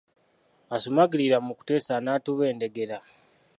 [0.75, 2.97] Asumaagirirra mu kuteesa anaatubendegera.